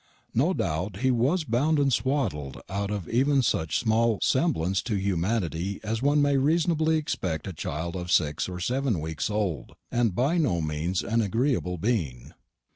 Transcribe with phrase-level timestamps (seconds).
[0.33, 5.79] No doubt he was bound and swaddled out of even such small semblance to humanity
[5.83, 10.15] as one may reasonably expect in a child of six or seven weeks old, and
[10.15, 12.31] by no means an agreeable being.